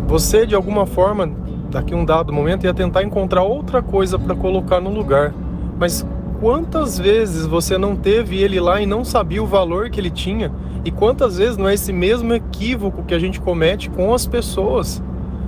Você 0.06 0.46
de 0.46 0.54
alguma 0.54 0.87
forma, 0.87 1.28
daqui 1.70 1.94
um 1.94 2.04
dado 2.04 2.32
momento 2.32 2.64
ia 2.64 2.75
tentar 2.75 3.02
encontrar 3.02 3.42
outra 3.42 3.82
coisa 3.82 4.18
para 4.18 4.34
colocar 4.34 4.80
no 4.80 4.90
lugar. 4.90 5.34
Mas 5.78 6.06
quantas 6.40 6.99
vezes 6.99 7.47
você 7.47 7.76
não 7.76 7.97
teve 7.97 8.42
ele 8.42 8.61
lá 8.61 8.80
e 8.80 8.87
não 8.87 9.04
sabia 9.04 9.42
o 9.42 9.47
valor 9.47 9.90
que 9.90 10.00
ele 10.00 10.11
tinha? 10.11 10.52
E 10.85 10.90
quantas 10.90 11.38
vezes 11.38 11.57
não 11.57 11.68
é 11.68 11.75
esse 11.75 11.92
mesmo 11.92 12.33
equívoco 12.33 13.02
que 13.04 13.14
a 13.14 13.18
gente 13.18 13.40
comete 13.40 13.90
com 13.90 14.14
as 14.14 14.26
pessoas? 14.26 15.02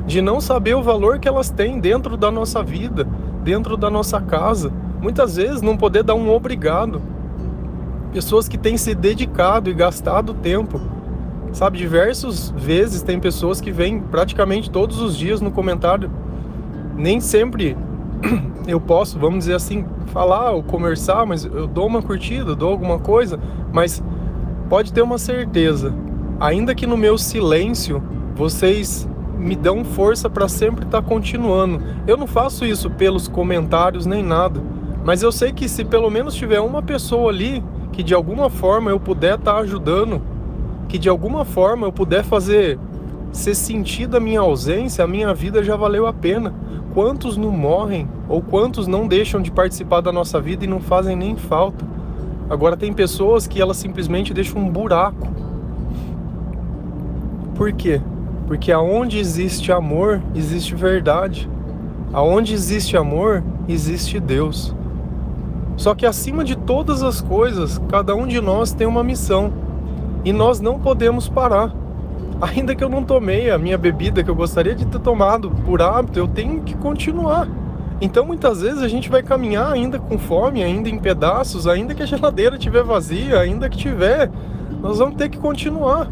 De 0.07 0.21
não 0.21 0.41
saber 0.41 0.75
o 0.75 0.83
valor 0.83 1.19
que 1.19 1.29
elas 1.29 1.51
têm 1.51 1.79
dentro 1.79 2.17
da 2.17 2.31
nossa 2.31 2.63
vida, 2.63 3.07
dentro 3.43 3.77
da 3.77 3.89
nossa 3.89 4.21
casa. 4.21 4.73
Muitas 5.01 5.37
vezes 5.37 5.63
não 5.63 5.77
poder 5.77 6.03
dar 6.03 6.15
um 6.15 6.31
obrigado. 6.31 7.01
Pessoas 8.13 8.49
que 8.49 8.59
têm 8.59 8.77
se 8.77 8.95
dedicado 8.95 9.71
e 9.71 9.75
gastado 9.75 10.35
tempo. 10.35 10.81
Sabe, 11.53 11.79
diversas 11.79 12.51
vezes 12.51 13.03
tem 13.03 13.19
pessoas 13.19 13.61
que 13.61 13.71
vêm 13.71 14.01
praticamente 14.01 14.71
todos 14.71 15.01
os 15.01 15.17
dias 15.17 15.41
no 15.41 15.51
comentário. 15.51 16.11
Nem 16.97 17.21
sempre 17.21 17.77
eu 18.71 18.81
posso, 18.81 19.19
vamos 19.19 19.41
dizer 19.41 19.55
assim, 19.55 19.85
falar 20.07 20.51
ou 20.51 20.63
conversar, 20.63 21.27
mas 21.27 21.45
eu 21.45 21.67
dou 21.67 21.87
uma 21.87 22.03
curtida, 22.03 22.55
dou 22.55 22.71
alguma 22.71 22.99
coisa, 22.99 23.39
mas 23.73 24.03
pode 24.69 24.93
ter 24.93 25.03
uma 25.03 25.19
certeza, 25.19 25.95
ainda 26.39 26.75
que 26.75 26.87
no 26.87 26.97
meu 26.97 27.19
silêncio 27.19 28.03
vocês 28.35 29.09
me 29.37 29.57
dão 29.57 29.85
força 29.85 30.29
para 30.29 30.49
sempre 30.49 30.85
estar 30.85 31.03
tá 31.03 31.09
continuando. 31.09 31.83
Eu 32.07 32.17
não 32.17 32.27
faço 32.27 32.65
isso 32.65 32.91
pelos 32.91 33.27
comentários 33.27 34.07
nem 34.07 34.23
nada, 34.23 34.63
mas 35.05 35.23
eu 35.23 35.33
sei 35.33 35.53
que 35.53 35.69
se 35.69 35.85
pelo 35.85 36.11
menos 36.11 36.35
tiver 36.35 36.61
uma 36.61 36.83
pessoa 36.83 37.31
ali 37.31 37.63
que 37.93 38.03
de 38.03 38.15
alguma 38.15 38.49
forma 38.49 38.91
eu 38.91 39.01
puder 39.01 39.37
estar 39.37 39.55
tá 39.55 39.59
ajudando, 39.61 40.23
que 40.89 40.99
de 40.99 41.09
alguma 41.09 41.45
forma 41.45 41.87
eu 41.87 41.93
puder 41.93 42.23
fazer 42.23 42.79
ser 43.33 43.55
sentida 43.55 44.17
a 44.17 44.21
minha 44.21 44.41
ausência, 44.41 45.05
a 45.05 45.09
minha 45.09 45.33
vida 45.33 45.63
já 45.63 45.77
valeu 45.77 46.07
a 46.07 46.13
pena. 46.13 46.55
Quantos 46.93 47.37
não 47.37 47.53
morrem 47.53 48.09
ou 48.29 48.43
quantos 48.43 48.89
não 48.89 49.07
deixam 49.07 49.41
de 49.41 49.51
participar 49.51 50.01
da 50.01 50.11
nossa 50.11 50.41
vida 50.41 50.65
e 50.65 50.69
não 50.69 50.81
fazem 50.81 51.15
nem 51.15 51.37
falta? 51.37 51.85
Agora 52.49 52.77
tem 52.77 52.93
pessoas 52.93 53.47
que 53.47 53.61
elas 53.61 53.77
simplesmente 53.77 54.35
deixam 54.35 54.61
um 54.61 54.69
buraco. 54.69 55.29
Por 57.55 57.73
quê? 57.73 58.01
Porque 58.49 58.73
aonde 58.73 59.19
existe 59.19 59.71
amor, 59.71 60.21
existe 60.35 60.75
verdade. 60.75 61.49
Aonde 62.13 62.55
existe 62.55 62.97
amor, 62.97 63.45
existe 63.69 64.19
Deus. 64.19 64.75
Só 65.77 65.95
que 65.95 66.05
acima 66.05 66.43
de 66.43 66.57
todas 66.57 67.05
as 67.05 67.21
coisas, 67.21 67.81
cada 67.89 68.17
um 68.17 68.27
de 68.27 68.41
nós 68.41 68.73
tem 68.73 68.87
uma 68.87 69.05
missão. 69.05 69.53
E 70.25 70.33
nós 70.33 70.61
não 70.61 70.81
podemos 70.81 71.29
parar. 71.29 71.73
Ainda 72.41 72.75
que 72.75 72.83
eu 72.83 72.89
não 72.89 73.05
tomei 73.05 73.51
a 73.51 73.59
minha 73.59 73.77
bebida 73.77 74.25
que 74.25 74.31
eu 74.31 74.35
gostaria 74.35 74.75
de 74.75 74.87
ter 74.87 74.99
tomado 75.01 75.51
por 75.51 75.83
hábito, 75.83 76.19
eu 76.19 76.27
tenho 76.27 76.63
que 76.63 76.75
continuar. 76.75 77.47
Então 78.01 78.25
muitas 78.25 78.63
vezes 78.63 78.83
a 78.83 78.89
gente 78.89 79.11
vai 79.11 79.23
caminhar 79.23 79.71
ainda 79.71 79.99
com 79.99 80.19
fome, 80.19 80.65
ainda 80.65 80.89
em 80.89 80.99
pedaços, 80.99 81.67
ainda 81.67 81.95
que 81.95 82.03
a 82.03 82.07
geladeira 82.07 82.57
estiver 82.57 82.83
vazia, 82.83 83.39
ainda 83.39 83.69
que 83.69 83.77
tiver, 83.77 84.31
nós 84.81 84.99
vamos 84.99 85.17
ter 85.17 85.29
que 85.29 85.37
continuar. 85.37 86.09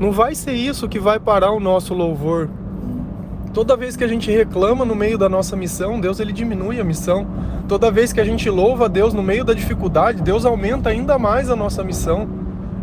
Não 0.00 0.10
vai 0.10 0.34
ser 0.34 0.52
isso 0.52 0.88
que 0.88 0.98
vai 0.98 1.20
parar 1.20 1.52
o 1.52 1.60
nosso 1.60 1.94
louvor. 1.94 2.50
Toda 3.54 3.76
vez 3.76 3.96
que 3.96 4.04
a 4.04 4.08
gente 4.08 4.30
reclama 4.30 4.84
no 4.84 4.94
meio 4.94 5.16
da 5.16 5.28
nossa 5.28 5.56
missão, 5.56 6.00
Deus 6.00 6.18
ele 6.18 6.32
diminui 6.32 6.80
a 6.80 6.84
missão. 6.84 7.26
Toda 7.68 7.90
vez 7.90 8.12
que 8.12 8.20
a 8.20 8.24
gente 8.24 8.50
louva 8.50 8.84
a 8.84 8.88
Deus 8.88 9.14
no 9.14 9.22
meio 9.22 9.44
da 9.44 9.54
dificuldade, 9.54 10.20
Deus 10.20 10.44
aumenta 10.44 10.90
ainda 10.90 11.16
mais 11.18 11.48
a 11.48 11.56
nossa 11.56 11.82
missão. 11.82 12.28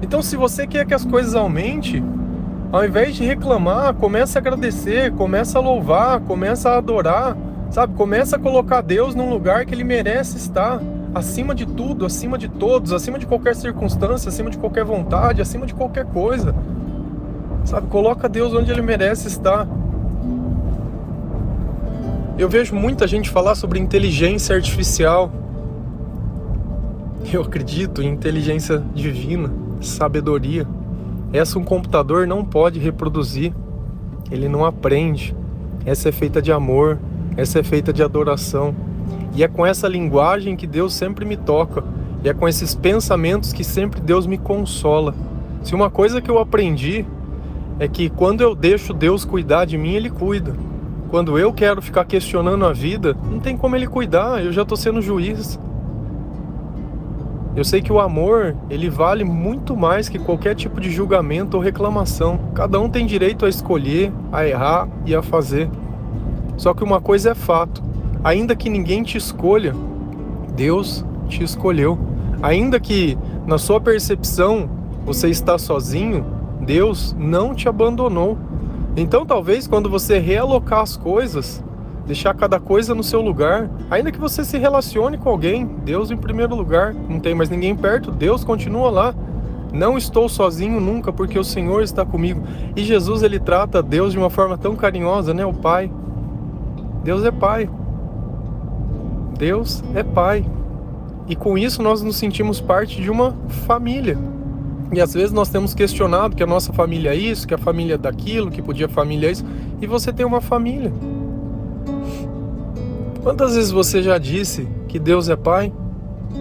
Então, 0.03 0.21
se 0.21 0.35
você 0.35 0.67
quer 0.67 0.85
que 0.85 0.93
as 0.93 1.05
coisas 1.05 1.33
aumentem, 1.33 2.03
ao 2.73 2.83
invés 2.83 3.15
de 3.15 3.23
reclamar, 3.23 3.93
comece 3.93 4.37
a 4.37 4.41
agradecer, 4.41 5.13
comece 5.13 5.55
a 5.57 5.61
louvar, 5.61 6.19
comece 6.19 6.67
a 6.67 6.75
adorar, 6.77 7.37
sabe? 7.71 7.93
Comece 7.93 8.35
a 8.35 8.37
colocar 8.37 8.81
Deus 8.81 9.15
num 9.15 9.29
lugar 9.29 9.65
que 9.65 9.73
ele 9.73 9.85
merece 9.85 10.35
estar, 10.35 10.81
acima 11.15 11.55
de 11.55 11.65
tudo, 11.65 12.05
acima 12.05 12.37
de 12.37 12.49
todos, 12.49 12.91
acima 12.91 13.17
de 13.17 13.25
qualquer 13.25 13.55
circunstância, 13.55 14.27
acima 14.27 14.49
de 14.49 14.57
qualquer 14.57 14.83
vontade, 14.83 15.41
acima 15.41 15.65
de 15.65 15.73
qualquer 15.73 16.05
coisa. 16.07 16.53
Sabe, 17.63 17.87
coloca 17.87 18.27
Deus 18.27 18.53
onde 18.53 18.69
ele 18.71 18.81
merece 18.81 19.29
estar. 19.29 19.65
Eu 22.37 22.49
vejo 22.49 22.75
muita 22.75 23.07
gente 23.07 23.29
falar 23.29 23.55
sobre 23.55 23.79
inteligência 23.79 24.53
artificial. 24.53 25.31
Eu 27.31 27.41
acredito 27.41 28.01
em 28.01 28.09
inteligência 28.09 28.83
divina, 28.93 29.62
sabedoria. 29.87 30.67
Essa 31.31 31.57
um 31.57 31.63
computador 31.63 32.27
não 32.27 32.43
pode 32.43 32.79
reproduzir. 32.79 33.53
Ele 34.31 34.47
não 34.47 34.65
aprende. 34.65 35.35
Essa 35.85 36.09
é 36.09 36.11
feita 36.11 36.41
de 36.41 36.51
amor, 36.51 36.99
essa 37.35 37.59
é 37.59 37.63
feita 37.63 37.91
de 37.91 38.01
adoração. 38.01 38.73
E 39.35 39.43
é 39.43 39.47
com 39.47 39.65
essa 39.65 39.87
linguagem 39.87 40.55
que 40.55 40.67
Deus 40.67 40.93
sempre 40.93 41.25
me 41.25 41.35
toca. 41.35 41.83
E 42.23 42.29
é 42.29 42.33
com 42.33 42.47
esses 42.47 42.73
pensamentos 42.73 43.51
que 43.51 43.63
sempre 43.63 43.99
Deus 43.99 44.25
me 44.25 44.37
consola. 44.37 45.13
Se 45.63 45.73
uma 45.75 45.89
coisa 45.89 46.21
que 46.21 46.29
eu 46.29 46.39
aprendi 46.39 47.05
é 47.79 47.87
que 47.87 48.09
quando 48.09 48.41
eu 48.41 48.53
deixo 48.53 48.93
Deus 48.93 49.25
cuidar 49.25 49.65
de 49.65 49.77
mim, 49.77 49.93
Ele 49.93 50.09
cuida. 50.09 50.55
Quando 51.09 51.37
eu 51.37 51.51
quero 51.53 51.81
ficar 51.81 52.05
questionando 52.05 52.65
a 52.65 52.73
vida, 52.73 53.15
não 53.29 53.39
tem 53.39 53.57
como 53.57 53.75
Ele 53.75 53.87
cuidar, 53.87 54.43
eu 54.43 54.51
já 54.51 54.63
estou 54.63 54.77
sendo 54.77 55.01
juiz. 55.01 55.59
Eu 57.55 57.63
sei 57.63 57.81
que 57.81 57.93
o 57.93 57.99
amor, 57.99 58.55
ele 58.67 58.89
vale 58.89 59.23
muito 59.23 59.77
mais 59.77 60.09
que 60.09 60.17
qualquer 60.17 60.55
tipo 60.55 60.81
de 60.81 60.89
julgamento 60.89 61.55
ou 61.55 61.61
reclamação. 61.61 62.39
Cada 62.55 62.79
um 62.79 62.89
tem 62.89 63.05
direito 63.05 63.45
a 63.45 63.49
escolher, 63.49 64.11
a 64.31 64.47
errar 64.47 64.87
e 65.05 65.13
a 65.13 65.21
fazer. 65.21 65.69
Só 66.57 66.73
que 66.73 66.83
uma 66.83 66.99
coisa 66.99 67.31
é 67.31 67.35
fato: 67.35 67.83
ainda 68.23 68.55
que 68.55 68.69
ninguém 68.69 69.03
te 69.03 69.19
escolha, 69.19 69.75
Deus 70.55 71.05
te 71.27 71.43
escolheu. 71.43 71.99
Ainda 72.41 72.79
que 72.79 73.17
na 73.45 73.59
sua 73.59 73.79
percepção 73.79 74.67
você 75.05 75.29
está 75.29 75.57
sozinho, 75.57 76.25
Deus 76.61 77.15
não 77.19 77.53
te 77.53 77.69
abandonou. 77.69 78.37
Então, 78.97 79.25
talvez 79.25 79.67
quando 79.67 79.89
você 79.89 80.17
realocar 80.17 80.79
as 80.79 80.97
coisas, 80.97 81.63
deixar 82.05 82.33
cada 82.33 82.59
coisa 82.59 82.93
no 82.93 83.03
seu 83.03 83.21
lugar, 83.21 83.69
ainda 83.89 84.11
que 84.11 84.19
você 84.19 84.43
se 84.43 84.57
relacione 84.57 85.17
com 85.17 85.29
alguém, 85.29 85.65
Deus 85.83 86.11
em 86.11 86.17
primeiro 86.17 86.55
lugar, 86.55 86.93
não 86.93 87.19
tem 87.19 87.33
mais 87.33 87.49
ninguém 87.49 87.75
perto, 87.75 88.11
Deus 88.11 88.43
continua 88.43 88.89
lá. 88.89 89.15
Não 89.71 89.97
estou 89.97 90.29
sozinho 90.29 90.79
nunca, 90.79 91.11
porque 91.11 91.39
o 91.39 91.43
Senhor 91.43 91.81
está 91.81 92.05
comigo. 92.05 92.43
E 92.75 92.83
Jesus 92.83 93.23
ele 93.23 93.39
trata 93.39 93.81
Deus 93.81 94.11
de 94.11 94.19
uma 94.19 94.29
forma 94.29 94.55
tão 94.55 94.75
carinhosa, 94.75 95.33
né? 95.33 95.43
O 95.43 95.53
Pai. 95.53 95.91
Deus 97.03 97.23
é 97.23 97.31
Pai. 97.31 97.67
Deus 99.35 99.83
é 99.95 100.03
Pai. 100.03 100.45
E 101.27 101.35
com 101.35 101.57
isso 101.57 101.81
nós 101.81 102.03
nos 102.03 102.17
sentimos 102.17 102.61
parte 102.61 103.01
de 103.01 103.09
uma 103.09 103.35
família. 103.65 104.15
E 104.93 105.01
às 105.01 105.13
vezes 105.15 105.31
nós 105.31 105.49
temos 105.49 105.73
questionado 105.73 106.35
que 106.35 106.43
a 106.43 106.47
nossa 106.47 106.71
família 106.71 107.11
é 107.11 107.15
isso, 107.15 107.47
que 107.47 107.53
a 107.55 107.57
família 107.57 107.95
é 107.95 107.97
daquilo, 107.97 108.51
que 108.51 108.61
podia 108.61 108.87
família 108.87 109.29
é 109.29 109.31
isso, 109.31 109.45
e 109.81 109.87
você 109.87 110.13
tem 110.13 110.23
uma 110.23 110.39
família. 110.39 110.93
Quantas 113.23 113.55
vezes 113.55 113.71
você 113.71 114.03
já 114.03 114.17
disse 114.17 114.67
que 114.89 114.99
Deus 114.99 115.29
é 115.29 115.35
pai? 115.37 115.71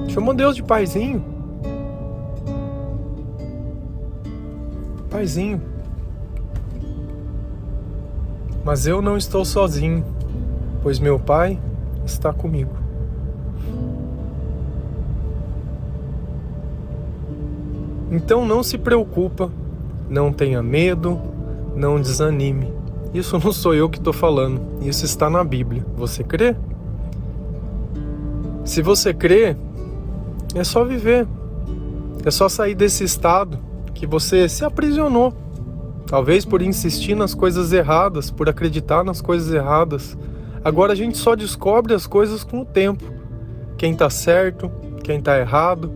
Chamou 0.09 0.35
Deus 0.35 0.57
de 0.57 0.65
paizinho. 0.65 1.25
Paizinho. 5.09 5.62
Mas 8.65 8.85
eu 8.85 9.01
não 9.01 9.17
estou 9.17 9.45
sozinho, 9.45 10.05
pois 10.83 10.99
meu 10.99 11.21
pai 11.21 11.57
está 12.05 12.33
comigo. 12.33 12.75
Então 18.11 18.45
não 18.45 18.61
se 18.62 18.77
preocupa, 18.77 19.51
não 20.11 20.33
tenha 20.33 20.61
medo, 20.61 21.21
não 21.77 22.01
desanime. 22.01 22.73
Isso 23.15 23.39
não 23.39 23.53
sou 23.53 23.73
eu 23.73 23.89
que 23.89 23.99
estou 23.99 24.12
falando, 24.12 24.61
isso 24.83 25.05
está 25.05 25.31
na 25.31 25.45
Bíblia. 25.45 25.87
Você 25.97 26.25
crê? 26.25 26.57
Se 28.64 28.81
você 28.81 29.12
crê, 29.12 29.57
É 30.54 30.64
só 30.64 30.85
viver. 30.85 31.26
É 32.25 32.31
só 32.31 32.49
sair 32.49 32.75
desse 32.75 33.04
estado 33.04 33.59
que 33.95 34.07
você 34.07 34.49
se 34.49 34.64
aprisionou. 34.64 35.33
Talvez 36.07 36.45
por 36.45 36.61
insistir 36.61 37.14
nas 37.14 37.35
coisas 37.35 37.73
erradas, 37.73 38.31
por 38.31 38.49
acreditar 38.49 39.02
nas 39.02 39.21
coisas 39.23 39.52
erradas. 39.52 40.16
Agora 40.62 40.92
a 40.92 40.97
gente 40.97 41.16
só 41.16 41.35
descobre 41.35 41.95
as 41.95 42.07
coisas 42.07 42.45
com 42.45 42.61
o 42.61 42.64
tempo. 42.64 43.04
Quem 43.78 43.95
tá 43.95 44.11
certo, 44.11 44.71
quem 45.02 45.21
tá 45.21 45.38
errado. 45.38 45.90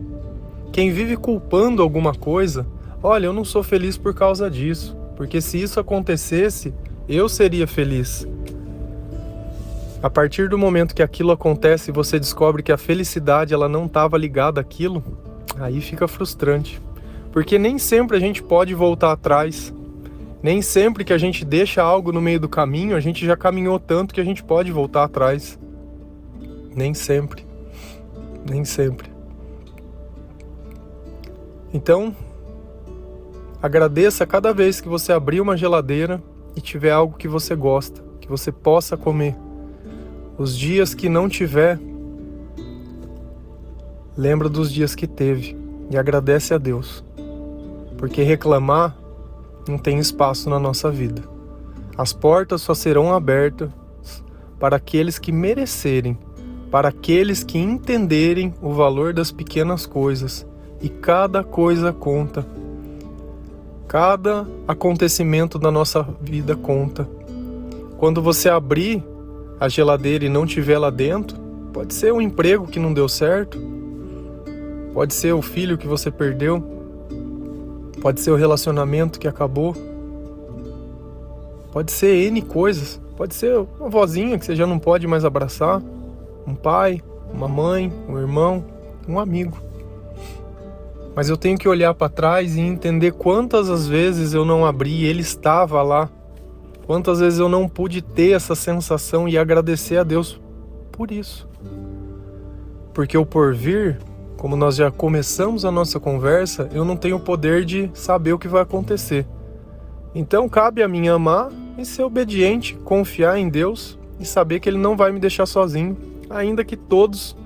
Quem 0.72 0.90
vive 0.90 1.16
culpando 1.16 1.82
alguma 1.82 2.14
coisa, 2.14 2.66
olha, 3.02 3.26
eu 3.26 3.32
não 3.32 3.44
sou 3.44 3.62
feliz 3.62 3.96
por 3.96 4.14
causa 4.14 4.50
disso, 4.50 4.96
porque 5.16 5.40
se 5.40 5.62
isso 5.62 5.78
acontecesse, 5.78 6.74
eu 7.08 7.28
seria 7.28 7.66
feliz. 7.66 8.26
A 10.02 10.10
partir 10.10 10.48
do 10.48 10.58
momento 10.58 10.94
que 10.94 11.02
aquilo 11.02 11.32
acontece 11.32 11.90
e 11.90 11.94
você 11.94 12.18
descobre 12.18 12.62
que 12.62 12.70
a 12.70 12.76
felicidade 12.76 13.54
ela 13.54 13.68
não 13.68 13.86
estava 13.86 14.18
ligada 14.18 14.60
àquilo, 14.60 15.02
aí 15.58 15.80
fica 15.80 16.06
frustrante. 16.06 16.80
Porque 17.32 17.58
nem 17.58 17.78
sempre 17.78 18.16
a 18.16 18.20
gente 18.20 18.42
pode 18.42 18.74
voltar 18.74 19.12
atrás. 19.12 19.72
Nem 20.42 20.60
sempre 20.60 21.04
que 21.04 21.12
a 21.12 21.18
gente 21.18 21.44
deixa 21.44 21.82
algo 21.82 22.12
no 22.12 22.20
meio 22.20 22.38
do 22.38 22.48
caminho, 22.48 22.94
a 22.94 23.00
gente 23.00 23.24
já 23.24 23.36
caminhou 23.36 23.80
tanto 23.80 24.14
que 24.14 24.20
a 24.20 24.24
gente 24.24 24.44
pode 24.44 24.70
voltar 24.70 25.04
atrás. 25.04 25.58
Nem 26.74 26.92
sempre. 26.92 27.44
Nem 28.48 28.64
sempre. 28.64 29.10
Então, 31.72 32.14
agradeça 33.62 34.26
cada 34.26 34.52
vez 34.52 34.80
que 34.80 34.88
você 34.88 35.12
abrir 35.12 35.40
uma 35.40 35.56
geladeira 35.56 36.22
e 36.54 36.60
tiver 36.60 36.92
algo 36.92 37.16
que 37.16 37.26
você 37.26 37.54
gosta, 37.56 38.02
que 38.20 38.28
você 38.28 38.52
possa 38.52 38.96
comer. 38.96 39.45
Os 40.38 40.54
dias 40.56 40.92
que 40.92 41.08
não 41.08 41.30
tiver, 41.30 41.80
lembra 44.14 44.50
dos 44.50 44.70
dias 44.70 44.94
que 44.94 45.06
teve 45.06 45.56
e 45.90 45.96
agradece 45.96 46.52
a 46.52 46.58
Deus. 46.58 47.02
Porque 47.96 48.22
reclamar 48.22 48.94
não 49.66 49.78
tem 49.78 49.98
espaço 49.98 50.50
na 50.50 50.58
nossa 50.58 50.90
vida. 50.90 51.22
As 51.96 52.12
portas 52.12 52.60
só 52.60 52.74
serão 52.74 53.14
abertas 53.14 53.70
para 54.60 54.76
aqueles 54.76 55.18
que 55.18 55.32
merecerem, 55.32 56.18
para 56.70 56.88
aqueles 56.88 57.42
que 57.42 57.56
entenderem 57.56 58.52
o 58.60 58.74
valor 58.74 59.14
das 59.14 59.32
pequenas 59.32 59.86
coisas 59.86 60.46
e 60.82 60.90
cada 60.90 61.42
coisa 61.42 61.94
conta. 61.94 62.46
Cada 63.88 64.46
acontecimento 64.68 65.58
da 65.58 65.70
nossa 65.70 66.06
vida 66.20 66.54
conta. 66.54 67.08
Quando 67.96 68.20
você 68.20 68.50
abrir 68.50 69.02
a 69.58 69.68
geladeira 69.68 70.24
e 70.24 70.28
não 70.28 70.46
tiver 70.46 70.78
lá 70.78 70.90
dentro, 70.90 71.38
pode 71.72 71.94
ser 71.94 72.12
um 72.12 72.20
emprego 72.20 72.66
que 72.66 72.78
não 72.78 72.92
deu 72.92 73.08
certo, 73.08 73.58
pode 74.92 75.14
ser 75.14 75.32
o 75.32 75.42
filho 75.42 75.78
que 75.78 75.86
você 75.86 76.10
perdeu, 76.10 76.62
pode 78.00 78.20
ser 78.20 78.30
o 78.30 78.36
relacionamento 78.36 79.18
que 79.18 79.28
acabou, 79.28 79.74
pode 81.72 81.92
ser 81.92 82.26
N 82.28 82.42
coisas, 82.42 83.00
pode 83.16 83.34
ser 83.34 83.58
uma 83.78 83.88
vozinha 83.88 84.38
que 84.38 84.44
você 84.44 84.54
já 84.54 84.66
não 84.66 84.78
pode 84.78 85.06
mais 85.06 85.24
abraçar, 85.24 85.82
um 86.46 86.54
pai, 86.54 87.02
uma 87.32 87.48
mãe, 87.48 87.92
um 88.08 88.18
irmão, 88.18 88.64
um 89.08 89.18
amigo. 89.18 89.58
Mas 91.14 91.30
eu 91.30 91.36
tenho 91.36 91.56
que 91.56 91.68
olhar 91.68 91.94
para 91.94 92.10
trás 92.10 92.56
e 92.56 92.60
entender 92.60 93.12
quantas 93.12 93.70
as 93.70 93.86
vezes 93.86 94.34
eu 94.34 94.44
não 94.44 94.66
abri 94.66 95.04
ele 95.04 95.22
estava 95.22 95.82
lá 95.82 96.10
Quantas 96.86 97.18
vezes 97.18 97.40
eu 97.40 97.48
não 97.48 97.68
pude 97.68 98.00
ter 98.00 98.30
essa 98.30 98.54
sensação 98.54 99.28
e 99.28 99.36
agradecer 99.36 99.96
a 99.96 100.04
Deus 100.04 100.40
por 100.92 101.10
isso? 101.10 101.48
Porque 102.94 103.18
o 103.18 103.26
porvir, 103.26 103.98
como 104.36 104.54
nós 104.54 104.76
já 104.76 104.88
começamos 104.88 105.64
a 105.64 105.72
nossa 105.72 105.98
conversa, 105.98 106.70
eu 106.72 106.84
não 106.84 106.96
tenho 106.96 107.16
o 107.16 107.20
poder 107.20 107.64
de 107.64 107.90
saber 107.92 108.34
o 108.34 108.38
que 108.38 108.46
vai 108.46 108.62
acontecer. 108.62 109.26
Então 110.14 110.48
cabe 110.48 110.80
a 110.80 110.86
mim 110.86 111.08
amar 111.08 111.50
e 111.76 111.84
ser 111.84 112.04
obediente, 112.04 112.76
confiar 112.84 113.36
em 113.36 113.48
Deus 113.48 113.98
e 114.20 114.24
saber 114.24 114.60
que 114.60 114.68
Ele 114.68 114.78
não 114.78 114.96
vai 114.96 115.10
me 115.10 115.18
deixar 115.18 115.44
sozinho, 115.44 115.96
ainda 116.30 116.64
que 116.64 116.76
todos 116.76 117.36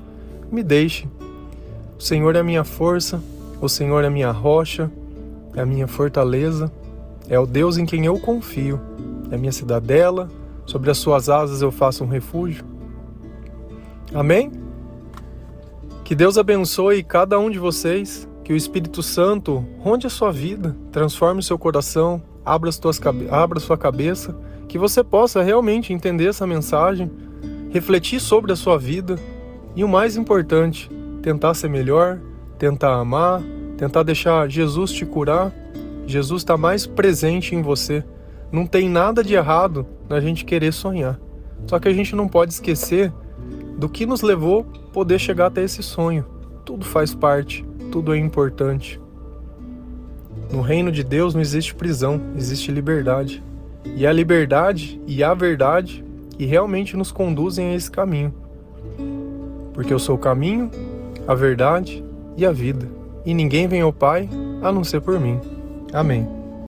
me 0.53 0.63
deixem. 0.63 1.11
O 1.99 2.03
Senhor 2.03 2.37
é 2.37 2.41
a 2.41 2.45
minha 2.45 2.63
força, 2.63 3.23
o 3.59 3.71
Senhor 3.71 4.05
é 4.05 4.09
a 4.09 4.11
minha 4.11 4.31
rocha, 4.31 4.91
é 5.57 5.63
a 5.63 5.67
minha 5.67 5.87
fortaleza, 5.87 6.71
é 7.27 7.41
o 7.41 7.47
Deus 7.47 7.79
em 7.79 7.87
quem 7.87 8.05
eu 8.05 8.19
confio 8.19 8.79
é 9.31 9.37
minha 9.37 9.53
cidadela, 9.53 10.29
sobre 10.67 10.91
as 10.91 10.99
suas 10.99 11.29
asas 11.29 11.63
eu 11.63 11.71
faço 11.71 12.05
um 12.05 12.09
refúgio. 12.09 12.65
Amém? 14.15 14.51
Que 16.05 16.15
Deus 16.15 16.37
abençoe 16.37 17.03
cada 17.03 17.39
um 17.39 17.51
de 17.51 17.59
vocês, 17.59 18.29
que 18.43 18.53
o 18.53 18.57
Espírito 18.57 19.03
Santo 19.03 19.65
ronde 19.79 20.07
a 20.07 20.11
sua 20.11 20.33
vida, 20.33 20.77
transforme 20.91 21.41
o 21.41 21.43
seu 21.43 21.59
coração, 21.59 22.21
abra, 22.45 22.69
as 22.69 22.79
tuas, 22.79 23.01
abra 23.31 23.59
a 23.59 23.61
sua 23.61 23.79
cabeça, 23.79 24.37
que 24.69 24.79
você 24.79 25.05
possa 25.05 25.43
realmente 25.43 25.93
entender 25.93 26.27
essa 26.27 26.47
mensagem, 26.47 27.11
refletir 27.71 28.21
sobre 28.21 28.53
a 28.53 28.57
sua 28.57 28.79
vida 28.79 29.17
e 29.77 29.85
o 29.85 29.89
mais 29.89 30.17
importante, 30.17 30.91
tentar 31.23 31.55
ser 31.55 31.69
melhor, 31.69 32.19
tentar 32.59 32.95
amar, 32.95 33.43
tentar 33.77 34.03
deixar 34.03 34.49
Jesus 34.49 34.93
te 34.93 35.07
curar. 35.07 35.53
Jesus 36.07 36.43
está 36.43 36.57
mais 36.57 36.87
presente 36.87 37.55
em 37.55 37.63
você 37.63 38.05
não 38.53 38.67
tem 38.67 38.89
nada 38.89 39.23
de 39.23 39.35
errado 39.35 39.87
na 40.09 40.21
gente 40.21 40.45
querer 40.45 40.73
sonhar. 40.73 41.19
Só 41.67 41.79
que 41.79 41.89
a 41.89 41.93
gente 41.93 42.17
não 42.17 42.27
pode 42.27 42.53
esquecer 42.53 43.13
do 43.77 43.89
que 43.89 44.07
nos 44.07 44.23
levou 44.23 44.65
poder 44.93 45.19
chegar 45.19 45.47
até 45.47 45.63
esse 45.63 45.83
sonho. 45.83 46.25
Tudo 46.65 46.85
faz 46.85 47.15
parte, 47.15 47.65
tudo 47.91 48.15
é 48.15 48.19
importante. 48.19 49.01
No 50.53 50.61
reino 50.63 50.91
de 50.91 51.05
Deus 51.05 51.35
não 51.35 51.41
existe 51.41 51.75
prisão, 51.75 52.21
existe 52.37 52.73
liberdade. 52.73 53.43
E 53.97 54.07
a 54.07 54.13
liberdade 54.13 55.01
e 55.07 55.23
a 55.23 55.33
verdade 55.33 56.05
que 56.37 56.45
realmente 56.45 56.97
nos 56.97 57.13
conduzem 57.13 57.69
a 57.69 57.75
esse 57.75 57.91
caminho. 57.91 58.35
Porque 59.73 59.93
eu 59.93 59.99
sou 59.99 60.17
o 60.17 60.19
caminho, 60.19 60.71
a 61.27 61.35
verdade 61.35 62.05
e 62.37 62.45
a 62.45 62.53
vida. 62.53 62.89
E 63.25 63.33
ninguém 63.33 63.69
vem 63.69 63.81
ao 63.81 63.93
Pai 63.93 64.29
a 64.63 64.73
não 64.73 64.83
ser 64.83 65.01
por 65.01 65.21
mim. 65.21 65.39
Amém. 65.93 66.40